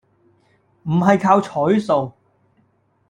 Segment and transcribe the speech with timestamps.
[0.85, 2.11] 唔係靠彩數